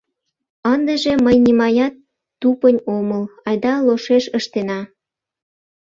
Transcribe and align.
—Ындыже 0.73 1.13
мый 1.25 1.37
нимаят 1.45 1.93
тупынь 2.39 2.81
омыл, 2.97 3.23
айда 3.47 3.73
лошеш 3.87 4.25
ыштена. 4.37 4.81